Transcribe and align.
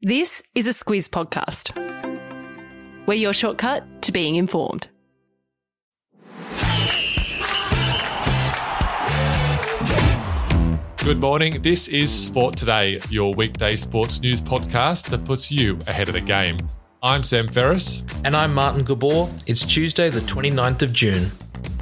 This 0.00 0.44
is 0.54 0.68
a 0.68 0.70
Squiz 0.70 1.08
podcast. 1.08 1.74
We're 3.04 3.14
your 3.14 3.32
shortcut 3.32 4.00
to 4.02 4.12
being 4.12 4.36
informed. 4.36 4.86
Good 10.98 11.18
morning. 11.18 11.60
This 11.62 11.88
is 11.88 12.14
Sport 12.14 12.56
Today, 12.56 13.00
your 13.10 13.34
weekday 13.34 13.74
sports 13.74 14.20
news 14.20 14.40
podcast 14.40 15.08
that 15.10 15.24
puts 15.24 15.50
you 15.50 15.76
ahead 15.88 16.08
of 16.08 16.14
the 16.14 16.20
game. 16.20 16.58
I'm 17.02 17.24
Sam 17.24 17.48
Ferris. 17.48 18.04
And 18.24 18.36
I'm 18.36 18.54
Martin 18.54 18.84
Gabor. 18.84 19.28
It's 19.48 19.64
Tuesday, 19.64 20.10
the 20.10 20.20
29th 20.20 20.82
of 20.82 20.92
June. 20.92 21.32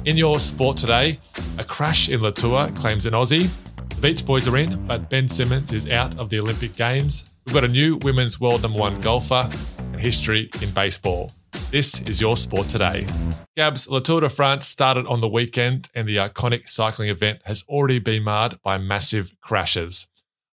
In 0.05 0.17
your 0.17 0.39
Sport 0.39 0.77
Today, 0.77 1.19
a 1.59 1.63
crash 1.63 2.09
in 2.09 2.23
Latour 2.23 2.71
claims 2.71 3.05
an 3.05 3.13
Aussie. 3.13 3.47
The 3.89 4.01
Beach 4.01 4.25
Boys 4.25 4.47
are 4.47 4.57
in, 4.57 4.87
but 4.87 5.07
Ben 5.07 5.27
Simmons 5.27 5.71
is 5.71 5.87
out 5.87 6.19
of 6.19 6.31
the 6.31 6.39
Olympic 6.39 6.75
Games. 6.75 7.25
We've 7.47 7.53
got 7.53 7.63
a 7.63 7.69
new 7.69 7.95
women's 8.03 8.41
world 8.41 8.61
number 8.61 8.77
one 8.77 8.99
golfer 8.99 9.49
and 9.79 10.01
history 10.01 10.49
in 10.61 10.69
baseball. 10.71 11.31
This 11.71 12.01
is 12.01 12.19
your 12.19 12.35
sport 12.35 12.67
today. 12.67 13.07
Gabs, 13.55 13.87
La 13.87 13.99
Tour 13.99 14.19
de 14.19 14.27
France 14.27 14.67
started 14.67 15.07
on 15.07 15.21
the 15.21 15.29
weekend, 15.29 15.87
and 15.95 16.09
the 16.09 16.17
iconic 16.17 16.67
cycling 16.67 17.07
event 17.07 17.39
has 17.45 17.63
already 17.69 17.99
been 17.99 18.23
marred 18.23 18.61
by 18.63 18.77
massive 18.77 19.31
crashes. 19.39 20.07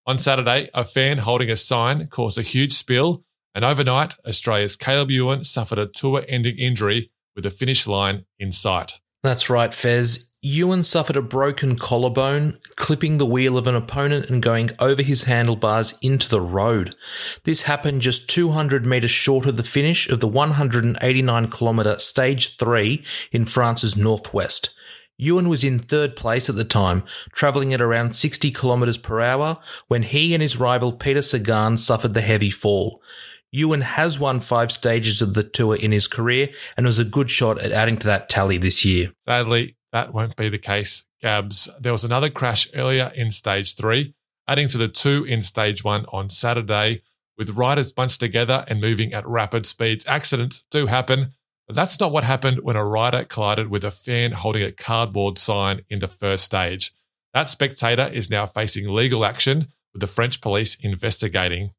On 0.07 0.17
Saturday, 0.17 0.69
a 0.73 0.85
fan 0.85 1.17
holding 1.17 1.51
a 1.51 1.57
sign 1.57 2.07
caused 2.07 2.37
a 2.37 2.43
huge 2.43 2.71
spill, 2.71 3.25
and 3.53 3.65
overnight, 3.65 4.15
Australia's 4.25 4.77
Caleb 4.77 5.11
Ewan 5.11 5.43
suffered 5.43 5.79
a 5.79 5.87
tour 5.87 6.23
ending 6.29 6.57
injury 6.57 7.09
with 7.35 7.43
the 7.43 7.49
finish 7.49 7.85
line 7.87 8.23
in 8.39 8.53
sight. 8.53 9.01
That's 9.21 9.49
right, 9.49 9.73
Fez. 9.73 10.31
Ewan 10.47 10.83
suffered 10.83 11.17
a 11.17 11.23
broken 11.23 11.75
collarbone, 11.75 12.55
clipping 12.75 13.17
the 13.17 13.25
wheel 13.25 13.57
of 13.57 13.65
an 13.65 13.73
opponent 13.73 14.29
and 14.29 14.43
going 14.43 14.69
over 14.77 15.01
his 15.01 15.23
handlebars 15.23 15.97
into 16.03 16.29
the 16.29 16.39
road. 16.39 16.93
This 17.45 17.63
happened 17.63 18.03
just 18.03 18.29
200 18.29 18.85
metres 18.85 19.09
short 19.09 19.47
of 19.47 19.57
the 19.57 19.63
finish 19.63 20.07
of 20.07 20.19
the 20.19 20.27
189 20.27 21.49
kilometre 21.49 21.97
stage 21.97 22.57
3 22.57 23.03
in 23.31 23.45
France's 23.45 23.97
northwest. 23.97 24.69
Ewan 25.17 25.49
was 25.49 25.63
in 25.63 25.79
third 25.79 26.15
place 26.15 26.47
at 26.47 26.55
the 26.55 26.63
time, 26.63 27.01
travelling 27.31 27.73
at 27.73 27.81
around 27.81 28.15
60 28.15 28.51
kilometres 28.51 28.99
per 28.99 29.21
hour, 29.21 29.57
when 29.87 30.03
he 30.03 30.35
and 30.35 30.43
his 30.43 30.59
rival 30.59 30.93
Peter 30.93 31.23
Sagan 31.23 31.75
suffered 31.75 32.13
the 32.13 32.21
heavy 32.21 32.51
fall. 32.51 33.01
Ewan 33.49 33.81
has 33.81 34.19
won 34.19 34.39
five 34.39 34.71
stages 34.71 35.23
of 35.23 35.33
the 35.33 35.43
tour 35.43 35.75
in 35.75 35.91
his 35.91 36.07
career 36.07 36.49
and 36.77 36.85
was 36.85 36.99
a 36.99 37.05
good 37.05 37.31
shot 37.31 37.59
at 37.63 37.71
adding 37.71 37.97
to 37.97 38.05
that 38.05 38.29
tally 38.29 38.59
this 38.59 38.85
year. 38.85 39.11
Sadly, 39.25 39.75
that 39.95 40.13
won't 40.13 40.35
be 40.35 40.49
the 40.49 40.57
case, 40.57 41.05
Gabs. 41.21 41.69
There 41.79 41.93
was 41.93 42.03
another 42.03 42.29
crash 42.29 42.67
earlier 42.75 43.13
in 43.15 43.31
stage 43.31 43.75
three, 43.75 44.13
adding 44.45 44.67
to 44.67 44.77
the 44.77 44.89
two 44.89 45.23
in 45.23 45.41
stage 45.41 45.85
one 45.85 46.05
on 46.11 46.29
Saturday, 46.29 47.01
with 47.37 47.51
riders 47.51 47.93
bunched 47.93 48.19
together 48.19 48.65
and 48.67 48.81
moving 48.81 49.13
at 49.13 49.25
rapid 49.25 49.65
speeds. 49.65 50.05
Accidents 50.05 50.65
do 50.69 50.87
happen, 50.87 51.31
but 51.65 51.77
that's 51.77 51.97
not 51.97 52.11
what 52.11 52.25
happened 52.25 52.59
when 52.59 52.75
a 52.75 52.83
rider 52.83 53.23
collided 53.23 53.69
with 53.69 53.85
a 53.85 53.89
fan 53.89 54.33
holding 54.33 54.63
a 54.63 54.73
cardboard 54.73 55.37
sign 55.37 55.83
in 55.89 55.99
the 55.99 56.09
first 56.09 56.43
stage. 56.43 56.93
That 57.33 57.47
spectator 57.47 58.09
is 58.11 58.29
now 58.29 58.47
facing 58.47 58.89
legal 58.89 59.23
action 59.23 59.69
with 59.93 60.01
the 60.01 60.07
French 60.07 60.41
police 60.41 60.75
investigating. 60.75 61.71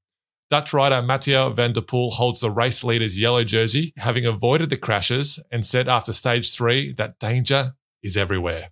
Dutch 0.48 0.72
rider 0.72 1.02
Mathieu 1.02 1.50
van 1.50 1.74
der 1.74 1.82
Poel 1.82 2.12
holds 2.12 2.40
the 2.40 2.50
race 2.50 2.82
leader's 2.82 3.20
yellow 3.20 3.44
jersey, 3.44 3.92
having 3.98 4.24
avoided 4.24 4.70
the 4.70 4.78
crashes, 4.78 5.38
and 5.52 5.66
said 5.66 5.86
after 5.86 6.14
stage 6.14 6.54
three 6.54 6.94
that 6.94 7.18
danger 7.18 7.74
is 8.06 8.16
everywhere. 8.16 8.70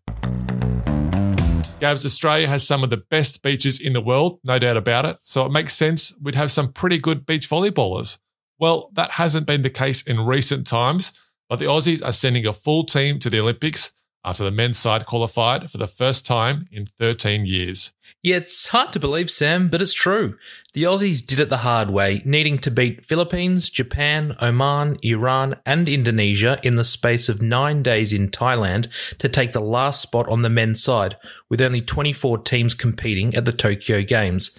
Gabs, 1.80 2.06
Australia 2.06 2.46
has 2.46 2.66
some 2.66 2.82
of 2.82 2.88
the 2.88 3.04
best 3.10 3.42
beaches 3.42 3.78
in 3.78 3.92
the 3.92 4.00
world, 4.00 4.38
no 4.42 4.58
doubt 4.58 4.78
about 4.78 5.04
it. 5.04 5.18
So 5.20 5.44
it 5.44 5.52
makes 5.52 5.74
sense 5.74 6.14
we'd 6.22 6.34
have 6.34 6.50
some 6.50 6.72
pretty 6.72 6.96
good 6.96 7.26
beach 7.26 7.46
volleyballers. 7.50 8.16
Well, 8.58 8.88
that 8.94 9.12
hasn't 9.12 9.46
been 9.46 9.62
the 9.62 9.68
case 9.68 10.00
in 10.00 10.24
recent 10.24 10.66
times, 10.66 11.12
but 11.48 11.58
the 11.58 11.66
Aussies 11.66 12.02
are 12.02 12.12
sending 12.12 12.46
a 12.46 12.54
full 12.54 12.84
team 12.84 13.18
to 13.18 13.28
the 13.28 13.40
Olympics 13.40 13.92
after 14.24 14.44
the 14.44 14.50
men's 14.50 14.78
side 14.78 15.06
qualified 15.06 15.70
for 15.70 15.78
the 15.78 15.86
first 15.86 16.26
time 16.26 16.66
in 16.72 16.86
13 16.86 17.46
years. 17.46 17.92
Yeah, 18.22 18.36
it's 18.36 18.68
hard 18.68 18.90
to 18.94 18.98
believe, 18.98 19.30
Sam, 19.30 19.68
but 19.68 19.82
it's 19.82 19.92
true. 19.92 20.38
The 20.72 20.84
Aussies 20.84 21.24
did 21.24 21.38
it 21.38 21.50
the 21.50 21.58
hard 21.58 21.90
way, 21.90 22.22
needing 22.24 22.58
to 22.60 22.70
beat 22.70 23.04
Philippines, 23.04 23.68
Japan, 23.68 24.34
Oman, 24.40 24.96
Iran, 25.02 25.56
and 25.66 25.88
Indonesia 25.90 26.58
in 26.62 26.76
the 26.76 26.84
space 26.84 27.28
of 27.28 27.42
nine 27.42 27.82
days 27.82 28.14
in 28.14 28.30
Thailand 28.30 28.88
to 29.18 29.28
take 29.28 29.52
the 29.52 29.60
last 29.60 30.00
spot 30.00 30.26
on 30.28 30.40
the 30.40 30.48
men's 30.48 30.82
side, 30.82 31.16
with 31.50 31.60
only 31.60 31.82
24 31.82 32.38
teams 32.38 32.74
competing 32.74 33.34
at 33.34 33.44
the 33.44 33.52
Tokyo 33.52 34.02
Games. 34.02 34.58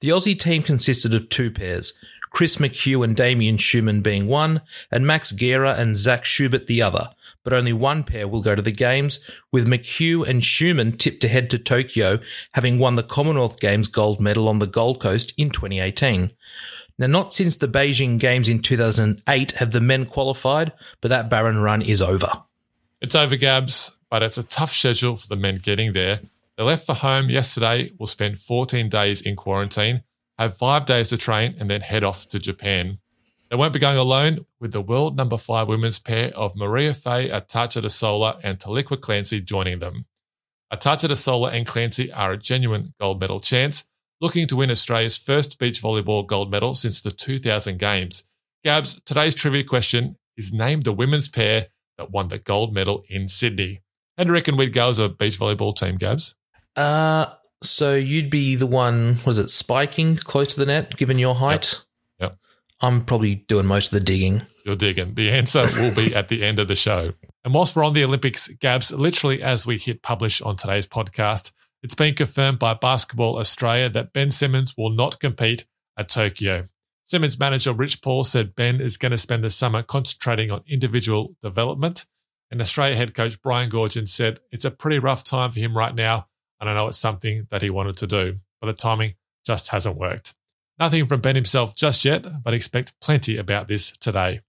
The 0.00 0.10
Aussie 0.10 0.38
team 0.38 0.62
consisted 0.62 1.14
of 1.14 1.30
two 1.30 1.50
pairs. 1.50 1.98
Chris 2.36 2.56
McHugh 2.56 3.02
and 3.02 3.16
Damien 3.16 3.56
Schumann 3.56 4.02
being 4.02 4.26
one, 4.26 4.60
and 4.92 5.06
Max 5.06 5.32
Guehrer 5.32 5.76
and 5.78 5.96
Zach 5.96 6.26
Schubert 6.26 6.66
the 6.66 6.82
other 6.82 7.08
but 7.46 7.52
only 7.52 7.72
one 7.72 8.02
pair 8.02 8.26
will 8.26 8.42
go 8.42 8.56
to 8.56 8.60
the 8.60 8.72
Games, 8.72 9.20
with 9.52 9.68
McHugh 9.68 10.26
and 10.26 10.42
Schumann 10.42 10.90
tipped 10.90 11.20
to 11.20 11.28
head 11.28 11.48
to 11.50 11.58
Tokyo, 11.60 12.18
having 12.54 12.76
won 12.76 12.96
the 12.96 13.04
Commonwealth 13.04 13.60
Games 13.60 13.86
gold 13.86 14.20
medal 14.20 14.48
on 14.48 14.58
the 14.58 14.66
Gold 14.66 15.00
Coast 15.00 15.32
in 15.36 15.50
2018. 15.50 16.32
Now, 16.98 17.06
not 17.06 17.32
since 17.32 17.54
the 17.54 17.68
Beijing 17.68 18.18
Games 18.18 18.48
in 18.48 18.58
2008 18.58 19.52
have 19.52 19.70
the 19.70 19.80
men 19.80 20.06
qualified, 20.06 20.72
but 21.00 21.06
that 21.06 21.30
barren 21.30 21.58
run 21.58 21.82
is 21.82 22.02
over. 22.02 22.32
It's 23.00 23.14
over, 23.14 23.36
Gabs, 23.36 23.96
but 24.10 24.24
it's 24.24 24.38
a 24.38 24.42
tough 24.42 24.72
schedule 24.72 25.14
for 25.14 25.28
the 25.28 25.36
men 25.36 25.58
getting 25.58 25.92
there. 25.92 26.18
They 26.56 26.64
left 26.64 26.84
for 26.84 26.94
home 26.94 27.30
yesterday, 27.30 27.92
will 27.96 28.08
spend 28.08 28.40
14 28.40 28.88
days 28.88 29.22
in 29.22 29.36
quarantine, 29.36 30.02
have 30.38 30.56
five 30.56 30.84
days 30.84 31.08
to 31.08 31.16
train, 31.16 31.56
and 31.58 31.70
then 31.70 31.80
head 31.80 32.04
off 32.04 32.28
to 32.28 32.38
Japan. 32.38 32.98
They 33.50 33.56
won't 33.56 33.72
be 33.72 33.78
going 33.78 33.96
alone 33.96 34.46
with 34.60 34.72
the 34.72 34.80
world 34.80 35.16
number 35.16 35.38
five 35.38 35.68
women's 35.68 35.98
pair 35.98 36.30
of 36.34 36.54
Mariafe 36.54 37.30
Artacho 37.30 37.80
de 37.80 37.90
Sola 37.90 38.38
and 38.42 38.58
Taliqua 38.58 39.00
Clancy 39.00 39.40
joining 39.40 39.78
them. 39.78 40.06
Artacho 40.72 41.08
de 41.08 41.16
Sola 41.16 41.50
and 41.50 41.64
Clancy 41.64 42.12
are 42.12 42.32
a 42.32 42.36
genuine 42.36 42.92
gold 43.00 43.20
medal 43.20 43.38
chance, 43.38 43.84
looking 44.20 44.48
to 44.48 44.56
win 44.56 44.70
Australia's 44.70 45.16
first 45.16 45.58
beach 45.60 45.80
volleyball 45.80 46.26
gold 46.26 46.50
medal 46.50 46.74
since 46.74 47.00
the 47.00 47.12
2000 47.12 47.78
Games. 47.78 48.24
Gabs, 48.64 49.00
today's 49.02 49.34
trivia 49.34 49.62
question 49.62 50.16
is 50.36 50.52
named 50.52 50.82
the 50.82 50.92
women's 50.92 51.28
pair 51.28 51.68
that 51.98 52.10
won 52.10 52.28
the 52.28 52.38
gold 52.38 52.74
medal 52.74 53.04
in 53.08 53.28
Sydney. 53.28 53.82
And 54.18 54.30
reckon 54.30 54.56
we'd 54.56 54.72
go 54.72 54.88
as 54.88 54.98
a 54.98 55.08
beach 55.08 55.38
volleyball 55.38 55.76
team, 55.76 55.98
Gabs? 55.98 56.34
Uh, 56.74 57.26
so 57.62 57.94
you'd 57.94 58.30
be 58.30 58.56
the 58.56 58.66
one, 58.66 59.18
was 59.24 59.38
it 59.38 59.50
spiking 59.50 60.16
close 60.16 60.48
to 60.48 60.58
the 60.58 60.66
net, 60.66 60.96
given 60.96 61.18
your 61.18 61.34
height? 61.34 61.82
Yep. 62.20 62.30
Yep. 62.30 62.38
I'm 62.80 63.04
probably 63.04 63.36
doing 63.36 63.66
most 63.66 63.92
of 63.92 63.98
the 63.98 64.04
digging. 64.04 64.42
You're 64.64 64.76
digging. 64.76 65.14
The 65.14 65.30
answer 65.30 65.64
will 65.78 65.94
be 65.94 66.14
at 66.14 66.28
the 66.28 66.42
end 66.42 66.58
of 66.58 66.68
the 66.68 66.76
show. 66.76 67.14
And 67.44 67.54
whilst 67.54 67.76
we're 67.76 67.84
on 67.84 67.92
the 67.92 68.04
Olympics, 68.04 68.48
Gabs, 68.48 68.92
literally 68.92 69.42
as 69.42 69.66
we 69.66 69.78
hit 69.78 70.02
publish 70.02 70.42
on 70.42 70.56
today's 70.56 70.86
podcast, 70.86 71.52
it's 71.82 71.94
been 71.94 72.14
confirmed 72.14 72.58
by 72.58 72.74
Basketball 72.74 73.38
Australia 73.38 73.88
that 73.90 74.12
Ben 74.12 74.30
Simmons 74.30 74.74
will 74.76 74.90
not 74.90 75.20
compete 75.20 75.64
at 75.96 76.08
Tokyo. 76.08 76.64
Simmons 77.04 77.38
manager 77.38 77.72
Rich 77.72 78.02
Paul 78.02 78.24
said 78.24 78.56
Ben 78.56 78.80
is 78.80 78.96
going 78.96 79.12
to 79.12 79.18
spend 79.18 79.44
the 79.44 79.50
summer 79.50 79.82
concentrating 79.84 80.50
on 80.50 80.64
individual 80.66 81.36
development. 81.40 82.04
And 82.50 82.60
Australia 82.60 82.96
head 82.96 83.14
coach 83.14 83.40
Brian 83.40 83.70
Goorjian 83.70 84.08
said 84.08 84.40
it's 84.50 84.64
a 84.64 84.70
pretty 84.70 84.98
rough 84.98 85.22
time 85.22 85.52
for 85.52 85.60
him 85.60 85.76
right 85.76 85.94
now. 85.94 86.26
And 86.60 86.70
I 86.70 86.74
know 86.74 86.88
it's 86.88 86.98
something 86.98 87.46
that 87.50 87.62
he 87.62 87.70
wanted 87.70 87.96
to 87.98 88.06
do, 88.06 88.40
but 88.60 88.66
the 88.66 88.72
timing 88.72 89.14
just 89.44 89.68
hasn't 89.68 89.96
worked. 89.96 90.34
Nothing 90.78 91.06
from 91.06 91.20
Ben 91.20 91.34
himself 91.34 91.74
just 91.74 92.04
yet, 92.04 92.26
but 92.42 92.54
expect 92.54 92.98
plenty 93.00 93.36
about 93.36 93.68
this 93.68 93.92
today. 93.92 94.40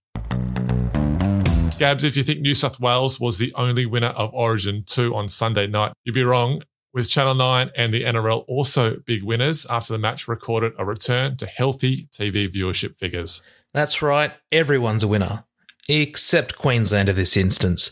Gabs, 1.77 2.03
if 2.03 2.17
you 2.17 2.23
think 2.23 2.39
New 2.41 2.55
South 2.55 2.79
Wales 2.79 3.19
was 3.19 3.37
the 3.37 3.53
only 3.53 3.85
winner 3.85 4.07
of 4.07 4.33
Origin 4.33 4.83
2 4.87 5.13
on 5.13 5.29
Sunday 5.29 5.67
night, 5.67 5.93
you'd 6.03 6.15
be 6.15 6.23
wrong. 6.23 6.63
With 6.93 7.07
Channel 7.07 7.35
9 7.35 7.69
and 7.75 7.93
the 7.93 8.03
NRL 8.03 8.43
also 8.47 8.97
big 9.01 9.21
winners 9.21 9.67
after 9.69 9.93
the 9.93 9.99
match 9.99 10.27
recorded 10.27 10.73
a 10.79 10.85
return 10.85 11.37
to 11.37 11.45
healthy 11.45 12.09
TV 12.11 12.51
viewership 12.51 12.97
figures. 12.97 13.43
That's 13.73 14.01
right, 14.01 14.33
everyone's 14.51 15.03
a 15.03 15.07
winner, 15.07 15.43
except 15.87 16.57
Queensland 16.57 17.09
in 17.09 17.15
this 17.15 17.37
instance. 17.37 17.91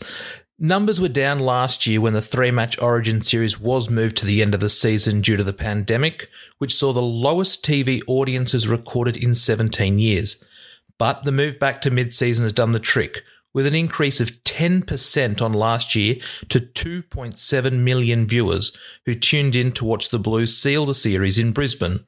Numbers 0.58 1.02
were 1.02 1.08
down 1.08 1.38
last 1.38 1.86
year 1.86 2.00
when 2.00 2.14
the 2.14 2.22
three 2.22 2.50
match 2.50 2.80
Origin 2.80 3.20
series 3.20 3.60
was 3.60 3.90
moved 3.90 4.16
to 4.16 4.24
the 4.24 4.40
end 4.40 4.54
of 4.54 4.60
the 4.60 4.70
season 4.70 5.20
due 5.20 5.36
to 5.36 5.44
the 5.44 5.52
pandemic, 5.52 6.30
which 6.56 6.74
saw 6.74 6.94
the 6.94 7.02
lowest 7.02 7.62
TV 7.62 8.00
audiences 8.06 8.66
recorded 8.66 9.18
in 9.18 9.34
17 9.34 9.98
years. 9.98 10.42
But 10.96 11.24
the 11.24 11.32
move 11.32 11.58
back 11.58 11.82
to 11.82 11.90
mid 11.90 12.14
season 12.14 12.44
has 12.44 12.54
done 12.54 12.72
the 12.72 12.80
trick, 12.80 13.22
with 13.52 13.66
an 13.66 13.74
increase 13.74 14.18
of 14.18 14.30
10% 14.44 15.42
on 15.42 15.52
last 15.52 15.94
year 15.94 16.14
to 16.48 16.60
2.7 16.60 17.72
million 17.72 18.26
viewers 18.26 18.74
who 19.04 19.14
tuned 19.14 19.54
in 19.54 19.72
to 19.72 19.84
watch 19.84 20.08
the 20.08 20.18
Blues 20.18 20.56
seal 20.56 20.86
the 20.86 20.94
series 20.94 21.38
in 21.38 21.52
Brisbane. 21.52 22.06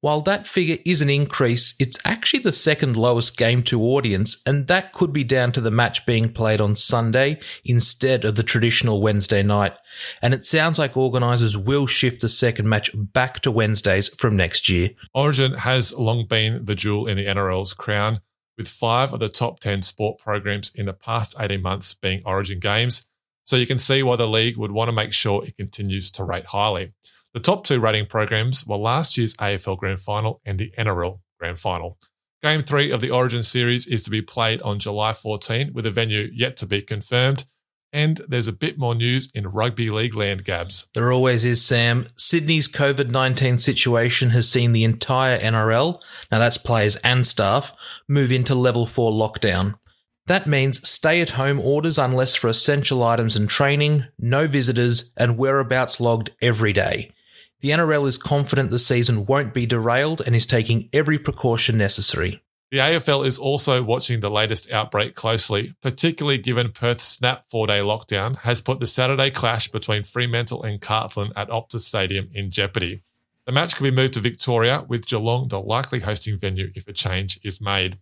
While 0.00 0.20
that 0.22 0.46
figure 0.46 0.78
is 0.86 1.02
an 1.02 1.10
increase, 1.10 1.74
it's 1.80 1.98
actually 2.04 2.38
the 2.38 2.52
second 2.52 2.96
lowest 2.96 3.36
game 3.36 3.64
to 3.64 3.82
audience, 3.82 4.40
and 4.46 4.68
that 4.68 4.92
could 4.92 5.12
be 5.12 5.24
down 5.24 5.50
to 5.52 5.60
the 5.60 5.72
match 5.72 6.06
being 6.06 6.32
played 6.32 6.60
on 6.60 6.76
Sunday 6.76 7.40
instead 7.64 8.24
of 8.24 8.36
the 8.36 8.44
traditional 8.44 9.02
Wednesday 9.02 9.42
night. 9.42 9.76
And 10.22 10.32
it 10.32 10.46
sounds 10.46 10.78
like 10.78 10.96
organisers 10.96 11.58
will 11.58 11.88
shift 11.88 12.20
the 12.20 12.28
second 12.28 12.68
match 12.68 12.92
back 12.94 13.40
to 13.40 13.50
Wednesdays 13.50 14.08
from 14.14 14.36
next 14.36 14.68
year. 14.68 14.90
Origin 15.14 15.54
has 15.54 15.92
long 15.92 16.26
been 16.28 16.64
the 16.64 16.76
jewel 16.76 17.08
in 17.08 17.16
the 17.16 17.26
NRL's 17.26 17.74
crown, 17.74 18.20
with 18.56 18.68
five 18.68 19.12
of 19.12 19.18
the 19.18 19.28
top 19.28 19.58
10 19.58 19.82
sport 19.82 20.20
programs 20.20 20.72
in 20.76 20.86
the 20.86 20.92
past 20.92 21.34
18 21.40 21.60
months 21.60 21.92
being 21.94 22.22
Origin 22.24 22.60
games. 22.60 23.04
So 23.46 23.56
you 23.56 23.66
can 23.66 23.78
see 23.78 24.04
why 24.04 24.14
the 24.14 24.28
league 24.28 24.58
would 24.58 24.70
want 24.70 24.90
to 24.90 24.92
make 24.92 25.12
sure 25.12 25.44
it 25.44 25.56
continues 25.56 26.12
to 26.12 26.22
rate 26.22 26.46
highly. 26.46 26.92
The 27.38 27.44
top 27.44 27.62
two 27.62 27.78
rating 27.78 28.06
programs 28.06 28.66
were 28.66 28.76
last 28.76 29.16
year's 29.16 29.34
AFL 29.34 29.78
Grand 29.78 30.00
Final 30.00 30.40
and 30.44 30.58
the 30.58 30.74
NRL 30.76 31.20
Grand 31.38 31.60
Final. 31.60 31.96
Game 32.42 32.62
three 32.62 32.90
of 32.90 33.00
the 33.00 33.12
Origin 33.12 33.44
series 33.44 33.86
is 33.86 34.02
to 34.02 34.10
be 34.10 34.20
played 34.20 34.60
on 34.62 34.80
July 34.80 35.12
14, 35.12 35.72
with 35.72 35.86
a 35.86 35.92
venue 35.92 36.28
yet 36.34 36.56
to 36.56 36.66
be 36.66 36.82
confirmed. 36.82 37.44
And 37.92 38.20
there's 38.26 38.48
a 38.48 38.52
bit 38.52 38.76
more 38.76 38.96
news 38.96 39.30
in 39.36 39.46
rugby 39.46 39.88
league 39.88 40.16
land, 40.16 40.44
Gabs. 40.44 40.88
There 40.94 41.12
always 41.12 41.44
is, 41.44 41.64
Sam. 41.64 42.06
Sydney's 42.16 42.66
COVID 42.66 43.08
19 43.08 43.58
situation 43.58 44.30
has 44.30 44.50
seen 44.50 44.72
the 44.72 44.82
entire 44.82 45.38
NRL, 45.38 46.02
now 46.32 46.40
that's 46.40 46.58
players 46.58 46.96
and 47.04 47.24
staff, 47.24 47.72
move 48.08 48.32
into 48.32 48.56
level 48.56 48.84
4 48.84 49.12
lockdown. 49.12 49.78
That 50.26 50.48
means 50.48 50.86
stay 50.88 51.20
at 51.20 51.30
home 51.30 51.60
orders 51.60 51.98
unless 51.98 52.34
for 52.34 52.48
essential 52.48 53.04
items 53.04 53.36
and 53.36 53.48
training, 53.48 54.06
no 54.18 54.48
visitors, 54.48 55.12
and 55.16 55.38
whereabouts 55.38 56.00
logged 56.00 56.32
every 56.42 56.72
day. 56.72 57.12
The 57.60 57.70
NRL 57.70 58.06
is 58.06 58.18
confident 58.18 58.70
the 58.70 58.78
season 58.78 59.26
won't 59.26 59.52
be 59.52 59.66
derailed 59.66 60.22
and 60.24 60.36
is 60.36 60.46
taking 60.46 60.88
every 60.92 61.18
precaution 61.18 61.76
necessary. 61.76 62.40
The 62.70 62.78
AFL 62.78 63.26
is 63.26 63.38
also 63.38 63.82
watching 63.82 64.20
the 64.20 64.30
latest 64.30 64.70
outbreak 64.70 65.16
closely, 65.16 65.74
particularly 65.82 66.38
given 66.38 66.70
Perth's 66.70 67.04
snap 67.04 67.46
four 67.48 67.66
day 67.66 67.80
lockdown 67.80 68.36
has 68.40 68.60
put 68.60 68.78
the 68.78 68.86
Saturday 68.86 69.30
clash 69.30 69.68
between 69.68 70.04
Fremantle 70.04 70.62
and 70.62 70.80
Carlton 70.80 71.32
at 71.34 71.48
Optus 71.48 71.80
Stadium 71.80 72.28
in 72.32 72.52
jeopardy. 72.52 73.02
The 73.44 73.52
match 73.52 73.74
could 73.74 73.84
be 73.84 73.90
moved 73.90 74.14
to 74.14 74.20
Victoria, 74.20 74.84
with 74.86 75.06
Geelong 75.06 75.48
the 75.48 75.60
likely 75.60 76.00
hosting 76.00 76.38
venue 76.38 76.70
if 76.76 76.86
a 76.86 76.92
change 76.92 77.40
is 77.42 77.60
made. 77.60 77.98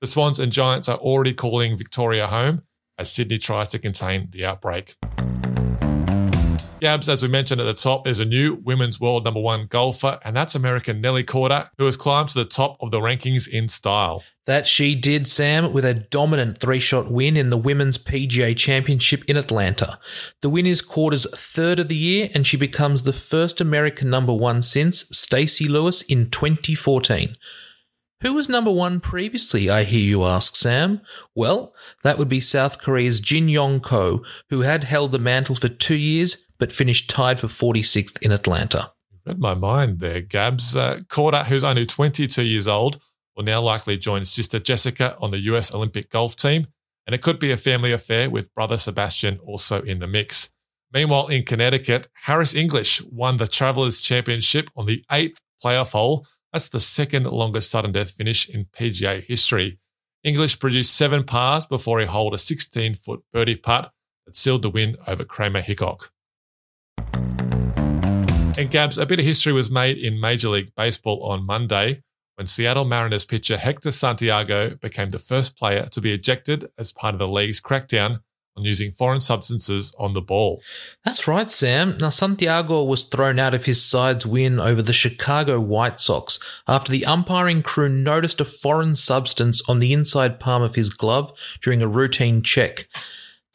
The 0.00 0.08
Swans 0.08 0.38
and 0.38 0.52
Giants 0.52 0.88
are 0.88 0.98
already 0.98 1.32
calling 1.32 1.78
Victoria 1.78 2.26
home 2.26 2.62
as 2.98 3.10
Sydney 3.10 3.38
tries 3.38 3.68
to 3.68 3.78
contain 3.78 4.28
the 4.32 4.44
outbreak. 4.44 4.96
Gabs, 6.80 7.08
as 7.08 7.22
we 7.22 7.28
mentioned 7.28 7.60
at 7.60 7.64
the 7.64 7.74
top, 7.74 8.04
there's 8.04 8.20
a 8.20 8.24
new 8.24 8.54
women's 8.54 9.00
world 9.00 9.24
number 9.24 9.40
one 9.40 9.66
golfer, 9.66 10.18
and 10.24 10.36
that's 10.36 10.54
American 10.54 11.00
Nelly 11.00 11.24
Korda, 11.24 11.70
who 11.76 11.84
has 11.84 11.96
climbed 11.96 12.28
to 12.30 12.38
the 12.38 12.44
top 12.44 12.76
of 12.80 12.90
the 12.90 13.00
rankings 13.00 13.48
in 13.48 13.68
style. 13.68 14.22
That 14.46 14.66
she 14.66 14.94
did, 14.94 15.28
Sam, 15.28 15.72
with 15.72 15.84
a 15.84 15.94
dominant 15.94 16.58
three 16.58 16.80
shot 16.80 17.10
win 17.10 17.36
in 17.36 17.50
the 17.50 17.58
Women's 17.58 17.98
PGA 17.98 18.56
Championship 18.56 19.24
in 19.26 19.36
Atlanta. 19.36 19.98
The 20.40 20.48
win 20.48 20.66
is 20.66 20.80
Korda's 20.80 21.26
third 21.34 21.78
of 21.78 21.88
the 21.88 21.96
year, 21.96 22.30
and 22.34 22.46
she 22.46 22.56
becomes 22.56 23.02
the 23.02 23.12
first 23.12 23.60
American 23.60 24.08
number 24.08 24.34
one 24.34 24.62
since 24.62 25.00
Stacy 25.16 25.68
Lewis 25.68 26.02
in 26.02 26.30
2014. 26.30 27.36
Who 28.22 28.32
was 28.32 28.48
number 28.48 28.72
one 28.72 28.98
previously, 28.98 29.70
I 29.70 29.84
hear 29.84 30.00
you 30.00 30.24
ask, 30.24 30.56
Sam? 30.56 31.02
Well, 31.36 31.72
that 32.02 32.18
would 32.18 32.28
be 32.28 32.40
South 32.40 32.80
Korea's 32.80 33.20
Jin 33.20 33.48
Young 33.48 33.78
Ko, 33.78 34.24
who 34.50 34.62
had 34.62 34.84
held 34.84 35.12
the 35.12 35.20
mantle 35.20 35.54
for 35.54 35.68
two 35.68 35.94
years 35.94 36.47
but 36.58 36.72
finished 36.72 37.08
tied 37.08 37.40
for 37.40 37.46
46th 37.46 38.20
in 38.22 38.32
Atlanta. 38.32 38.92
Read 39.24 39.38
my 39.38 39.54
mind 39.54 40.00
there, 40.00 40.20
Gabs. 40.20 40.76
Uh, 40.76 41.00
Korda, 41.08 41.44
who's 41.44 41.64
only 41.64 41.86
22 41.86 42.42
years 42.42 42.66
old, 42.66 43.00
will 43.36 43.44
now 43.44 43.60
likely 43.60 43.96
join 43.96 44.24
sister 44.24 44.58
Jessica 44.58 45.16
on 45.20 45.30
the 45.30 45.38
US 45.40 45.74
Olympic 45.74 46.10
golf 46.10 46.34
team, 46.34 46.66
and 47.06 47.14
it 47.14 47.22
could 47.22 47.38
be 47.38 47.50
a 47.50 47.56
family 47.56 47.92
affair 47.92 48.30
with 48.30 48.54
brother 48.54 48.78
Sebastian 48.78 49.38
also 49.38 49.82
in 49.82 49.98
the 49.98 50.06
mix. 50.06 50.50
Meanwhile, 50.92 51.28
in 51.28 51.44
Connecticut, 51.44 52.08
Harris 52.24 52.54
English 52.54 53.02
won 53.02 53.36
the 53.36 53.46
Travelers 53.46 54.00
Championship 54.00 54.70
on 54.74 54.86
the 54.86 55.04
eighth 55.10 55.40
playoff 55.62 55.92
hole 55.92 56.26
that's 56.52 56.68
the 56.68 56.80
second 56.80 57.24
longest 57.24 57.70
sudden 57.70 57.92
death 57.92 58.12
finish 58.12 58.48
in 58.48 58.66
PGA 58.66 59.22
history. 59.22 59.78
English 60.24 60.58
produced 60.58 60.96
seven 60.96 61.24
pars 61.24 61.66
before 61.66 62.00
he 62.00 62.06
holed 62.06 62.34
a 62.34 62.38
16 62.38 62.94
foot 62.94 63.22
birdie 63.32 63.56
putt 63.56 63.92
that 64.26 64.36
sealed 64.36 64.62
the 64.62 64.70
win 64.70 64.96
over 65.06 65.24
Kramer 65.24 65.60
Hickok. 65.60 66.10
And 68.58 68.72
Gabs, 68.72 68.98
a 68.98 69.06
bit 69.06 69.20
of 69.20 69.24
history 69.24 69.52
was 69.52 69.70
made 69.70 69.98
in 69.98 70.20
Major 70.20 70.48
League 70.48 70.72
Baseball 70.76 71.22
on 71.22 71.46
Monday 71.46 72.02
when 72.34 72.48
Seattle 72.48 72.84
Mariners 72.84 73.24
pitcher 73.24 73.56
Hector 73.56 73.92
Santiago 73.92 74.74
became 74.74 75.10
the 75.10 75.20
first 75.20 75.56
player 75.56 75.86
to 75.92 76.00
be 76.00 76.12
ejected 76.12 76.64
as 76.76 76.92
part 76.92 77.14
of 77.14 77.20
the 77.20 77.28
league's 77.28 77.60
crackdown 77.60 78.18
on 78.56 78.64
using 78.64 78.90
foreign 78.90 79.20
substances 79.20 79.94
on 79.96 80.14
the 80.14 80.20
ball. 80.20 80.60
That's 81.04 81.28
right, 81.28 81.48
Sam. 81.48 81.98
Now, 81.98 82.08
Santiago 82.08 82.82
was 82.82 83.04
thrown 83.04 83.38
out 83.38 83.54
of 83.54 83.66
his 83.66 83.80
side's 83.80 84.26
win 84.26 84.58
over 84.58 84.82
the 84.82 84.92
Chicago 84.92 85.60
White 85.60 86.00
Sox 86.00 86.40
after 86.66 86.90
the 86.90 87.06
umpiring 87.06 87.62
crew 87.62 87.88
noticed 87.88 88.40
a 88.40 88.44
foreign 88.44 88.96
substance 88.96 89.62
on 89.68 89.78
the 89.78 89.92
inside 89.92 90.40
palm 90.40 90.62
of 90.62 90.74
his 90.74 90.90
glove 90.90 91.32
during 91.62 91.80
a 91.80 91.86
routine 91.86 92.42
check. 92.42 92.88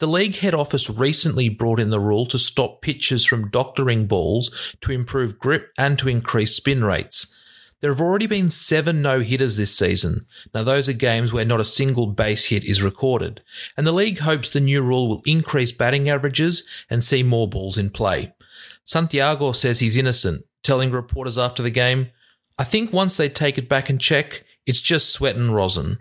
The 0.00 0.08
league 0.08 0.36
head 0.36 0.54
office 0.54 0.90
recently 0.90 1.48
brought 1.48 1.78
in 1.78 1.90
the 1.90 2.00
rule 2.00 2.26
to 2.26 2.38
stop 2.38 2.82
pitchers 2.82 3.24
from 3.24 3.50
doctoring 3.50 4.06
balls 4.06 4.74
to 4.80 4.90
improve 4.90 5.38
grip 5.38 5.72
and 5.78 5.96
to 6.00 6.08
increase 6.08 6.56
spin 6.56 6.84
rates. 6.84 7.32
There 7.80 7.92
have 7.92 8.00
already 8.00 8.26
been 8.26 8.50
seven 8.50 9.02
no 9.02 9.20
hitters 9.20 9.56
this 9.56 9.76
season. 9.76 10.26
Now, 10.52 10.64
those 10.64 10.88
are 10.88 10.94
games 10.94 11.32
where 11.32 11.44
not 11.44 11.60
a 11.60 11.64
single 11.64 12.08
base 12.08 12.46
hit 12.46 12.64
is 12.64 12.82
recorded. 12.82 13.42
And 13.76 13.86
the 13.86 13.92
league 13.92 14.20
hopes 14.20 14.48
the 14.48 14.60
new 14.60 14.82
rule 14.82 15.08
will 15.08 15.22
increase 15.26 15.70
batting 15.70 16.08
averages 16.08 16.66
and 16.90 17.04
see 17.04 17.22
more 17.22 17.46
balls 17.46 17.78
in 17.78 17.90
play. 17.90 18.32
Santiago 18.84 19.52
says 19.52 19.80
he's 19.80 19.96
innocent, 19.96 20.44
telling 20.62 20.90
reporters 20.90 21.38
after 21.38 21.62
the 21.62 21.70
game, 21.70 22.08
I 22.58 22.64
think 22.64 22.92
once 22.92 23.16
they 23.16 23.28
take 23.28 23.58
it 23.58 23.68
back 23.68 23.90
and 23.90 24.00
check, 24.00 24.44
it's 24.66 24.80
just 24.80 25.12
sweat 25.12 25.36
and 25.36 25.54
rosin. 25.54 25.98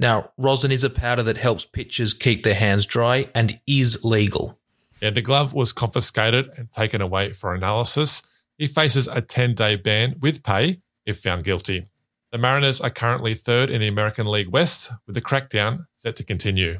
Now, 0.00 0.30
rosin 0.36 0.70
is 0.70 0.84
a 0.84 0.90
powder 0.90 1.24
that 1.24 1.38
helps 1.38 1.64
pitchers 1.64 2.14
keep 2.14 2.44
their 2.44 2.54
hands 2.54 2.86
dry 2.86 3.28
and 3.34 3.58
is 3.66 4.04
legal. 4.04 4.56
Yeah, 5.00 5.10
the 5.10 5.22
glove 5.22 5.54
was 5.54 5.72
confiscated 5.72 6.48
and 6.56 6.70
taken 6.70 7.00
away 7.00 7.32
for 7.32 7.52
analysis. 7.52 8.22
He 8.56 8.68
faces 8.68 9.08
a 9.08 9.20
10 9.20 9.54
day 9.54 9.74
ban 9.74 10.16
with 10.20 10.44
pay 10.44 10.82
if 11.04 11.18
found 11.18 11.42
guilty. 11.42 11.88
The 12.30 12.38
Mariners 12.38 12.80
are 12.80 12.90
currently 12.90 13.34
third 13.34 13.70
in 13.70 13.80
the 13.80 13.88
American 13.88 14.26
League 14.26 14.50
West, 14.50 14.92
with 15.06 15.14
the 15.14 15.22
crackdown 15.22 15.86
set 15.96 16.14
to 16.16 16.24
continue. 16.24 16.78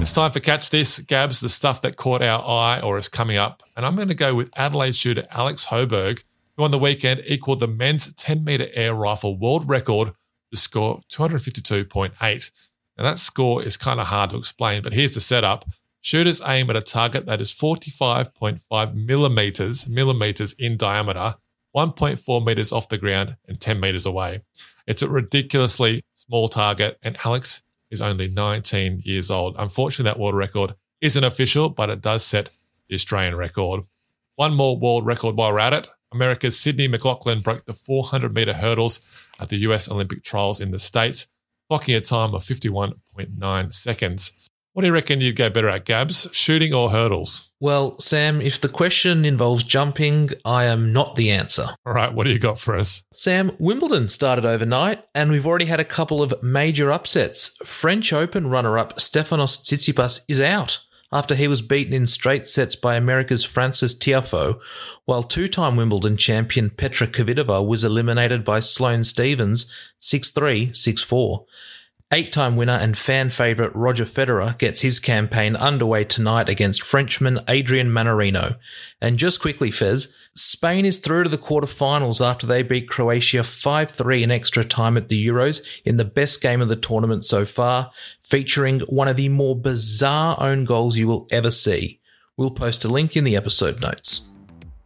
It's 0.00 0.12
time 0.12 0.32
for 0.32 0.40
Catch 0.40 0.70
This, 0.70 0.98
Gabs, 0.98 1.40
the 1.40 1.48
stuff 1.48 1.80
that 1.82 1.96
caught 1.96 2.22
our 2.22 2.42
eye 2.42 2.80
or 2.80 2.98
is 2.98 3.08
coming 3.08 3.36
up. 3.36 3.62
And 3.76 3.86
I'm 3.86 3.94
going 3.94 4.08
to 4.08 4.14
go 4.14 4.34
with 4.34 4.50
Adelaide 4.58 4.96
shooter 4.96 5.24
Alex 5.30 5.66
Hoberg, 5.66 6.24
who 6.56 6.64
on 6.64 6.72
the 6.72 6.78
weekend 6.78 7.22
equaled 7.26 7.60
the 7.60 7.68
men's 7.68 8.12
10 8.12 8.42
metre 8.42 8.68
air 8.74 8.94
rifle 8.94 9.38
world 9.38 9.68
record 9.68 10.14
score 10.56 11.00
252.8. 11.10 12.50
Now, 12.96 13.04
that 13.04 13.18
score 13.18 13.62
is 13.62 13.76
kind 13.76 14.00
of 14.00 14.06
hard 14.06 14.30
to 14.30 14.36
explain, 14.36 14.82
but 14.82 14.92
here's 14.92 15.14
the 15.14 15.20
setup. 15.20 15.64
Shooters 16.00 16.42
aim 16.44 16.70
at 16.70 16.76
a 16.76 16.80
target 16.80 17.26
that 17.26 17.40
is 17.40 17.52
45.5 17.52 18.94
millimeters, 18.94 19.88
millimeters 19.88 20.52
in 20.54 20.76
diameter 20.76 21.36
1.4 21.74 22.44
meters 22.44 22.72
off 22.72 22.88
the 22.88 22.98
ground 22.98 23.36
and 23.48 23.60
10 23.60 23.80
meters 23.80 24.06
away. 24.06 24.42
It's 24.86 25.02
a 25.02 25.08
ridiculously 25.08 26.04
small 26.14 26.48
target, 26.48 26.98
and 27.02 27.16
Alex 27.24 27.62
is 27.90 28.00
only 28.00 28.28
19 28.28 29.02
years 29.04 29.30
old. 29.30 29.56
Unfortunately, 29.58 30.08
that 30.10 30.18
world 30.18 30.36
record 30.36 30.74
isn't 31.00 31.24
official, 31.24 31.68
but 31.68 31.90
it 31.90 32.00
does 32.00 32.24
set 32.24 32.50
the 32.88 32.94
Australian 32.94 33.36
record. 33.36 33.84
One 34.36 34.54
more 34.54 34.76
world 34.76 35.04
record 35.04 35.36
while 35.36 35.52
we're 35.52 35.58
at 35.58 35.72
it. 35.72 35.88
America's 36.14 36.58
Sydney 36.58 36.88
McLaughlin 36.88 37.40
broke 37.40 37.66
the 37.66 37.74
400 37.74 38.32
meter 38.32 38.54
hurdles 38.54 39.00
at 39.40 39.48
the 39.48 39.56
US 39.58 39.90
Olympic 39.90 40.22
trials 40.22 40.60
in 40.60 40.70
the 40.70 40.78
States, 40.78 41.26
clocking 41.70 41.96
a 41.96 42.00
time 42.00 42.34
of 42.34 42.42
51.9 42.44 43.74
seconds. 43.74 44.32
What 44.72 44.82
do 44.82 44.88
you 44.88 44.92
reckon 44.92 45.20
you'd 45.20 45.36
go 45.36 45.50
better 45.50 45.68
at, 45.68 45.84
Gabs? 45.84 46.28
Shooting 46.32 46.74
or 46.74 46.90
hurdles? 46.90 47.52
Well, 47.60 47.96
Sam, 48.00 48.40
if 48.40 48.60
the 48.60 48.68
question 48.68 49.24
involves 49.24 49.62
jumping, 49.62 50.30
I 50.44 50.64
am 50.64 50.92
not 50.92 51.14
the 51.14 51.30
answer. 51.30 51.66
All 51.86 51.92
right, 51.92 52.12
what 52.12 52.24
do 52.24 52.32
you 52.32 52.40
got 52.40 52.58
for 52.58 52.76
us? 52.76 53.04
Sam, 53.12 53.52
Wimbledon 53.60 54.08
started 54.08 54.44
overnight, 54.44 55.04
and 55.14 55.30
we've 55.30 55.46
already 55.46 55.66
had 55.66 55.78
a 55.78 55.84
couple 55.84 56.24
of 56.24 56.42
major 56.42 56.90
upsets. 56.90 57.56
French 57.64 58.12
Open 58.12 58.48
runner 58.48 58.76
up 58.76 58.96
Stefanos 58.96 59.58
Tsitsipas 59.58 60.22
is 60.26 60.40
out 60.40 60.80
after 61.14 61.36
he 61.36 61.46
was 61.46 61.62
beaten 61.62 61.94
in 61.94 62.08
straight 62.08 62.48
sets 62.48 62.74
by 62.74 62.96
America's 62.96 63.44
Frances 63.44 63.94
Tiafoe, 63.94 64.60
while 65.04 65.22
two 65.22 65.46
time 65.46 65.76
Wimbledon 65.76 66.16
champion 66.16 66.70
Petra 66.70 67.06
Kvitova 67.06 67.64
was 67.64 67.84
eliminated 67.84 68.42
by 68.42 68.58
Sloane 68.58 69.04
Stevens 69.04 69.72
6 70.00 70.30
3 70.30 70.72
6 70.72 71.02
4. 71.02 71.46
Eight 72.12 72.32
time 72.32 72.54
winner 72.54 72.74
and 72.74 72.96
fan 72.96 73.30
favourite 73.30 73.74
Roger 73.74 74.04
Federer 74.04 74.56
gets 74.58 74.82
his 74.82 75.00
campaign 75.00 75.56
underway 75.56 76.04
tonight 76.04 76.48
against 76.48 76.82
Frenchman 76.82 77.40
Adrian 77.48 77.88
Mannarino. 77.88 78.56
And 79.00 79.18
just 79.18 79.40
quickly, 79.40 79.70
Fez, 79.70 80.14
Spain 80.34 80.84
is 80.84 80.98
through 80.98 81.24
to 81.24 81.28
the 81.28 81.38
quarterfinals 81.38 82.24
after 82.24 82.46
they 82.46 82.62
beat 82.62 82.88
Croatia 82.88 83.42
5 83.42 83.90
3 83.90 84.22
in 84.22 84.30
extra 84.30 84.64
time 84.64 84.96
at 84.96 85.08
the 85.08 85.26
Euros 85.26 85.66
in 85.84 85.96
the 85.96 86.04
best 86.04 86.42
game 86.42 86.60
of 86.60 86.68
the 86.68 86.76
tournament 86.76 87.24
so 87.24 87.46
far, 87.46 87.90
featuring 88.20 88.80
one 88.80 89.08
of 89.08 89.16
the 89.16 89.30
more 89.30 89.56
bizarre 89.56 90.36
own 90.38 90.64
goals 90.64 90.98
you 90.98 91.08
will 91.08 91.26
ever 91.30 91.50
see. 91.50 92.00
We'll 92.36 92.50
post 92.50 92.84
a 92.84 92.88
link 92.88 93.16
in 93.16 93.24
the 93.24 93.34
episode 93.34 93.80
notes. 93.80 94.30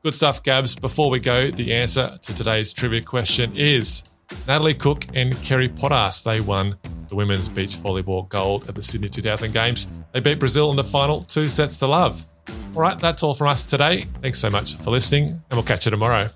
Good 0.03 0.15
stuff, 0.15 0.43
Gabs. 0.43 0.77
Before 0.77 1.11
we 1.11 1.19
go, 1.19 1.51
the 1.51 1.75
answer 1.75 2.17
to 2.23 2.35
today's 2.35 2.73
trivia 2.73 3.03
question 3.03 3.53
is 3.57 4.05
Natalie 4.47 4.75
Cook 4.75 5.07
and 5.15 5.37
Kerry 5.43 5.69
Pottharst. 5.69 6.23
They 6.23 6.41
won 6.41 6.77
the 7.09 7.15
women's 7.15 7.49
beach 7.49 7.77
volleyball 7.77 8.29
gold 8.29 8.69
at 8.69 8.75
the 8.75 8.83
Sydney 8.83 9.09
2000 9.09 9.53
Games. 9.53 9.89
They 10.13 10.21
beat 10.21 10.39
Brazil 10.39 10.71
in 10.71 10.77
the 10.77 10.85
final, 10.85 11.23
two 11.23 11.49
sets 11.49 11.79
to 11.79 11.87
love. 11.87 12.25
All 12.75 12.83
right, 12.83 12.99
that's 12.99 13.23
all 13.23 13.35
from 13.35 13.49
us 13.49 13.65
today. 13.65 14.07
Thanks 14.23 14.39
so 14.39 14.51
much 14.51 14.77
for 14.77 14.91
listening, 14.91 15.29
and 15.29 15.43
we'll 15.53 15.63
catch 15.63 15.87
you 15.87 15.91
tomorrow. 15.91 16.29